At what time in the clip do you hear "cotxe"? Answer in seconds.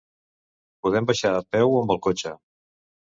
2.09-2.33